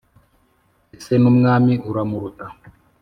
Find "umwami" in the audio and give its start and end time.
1.31-1.73